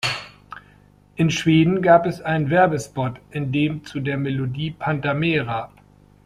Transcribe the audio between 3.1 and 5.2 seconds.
in dem zu der Melodie "Panta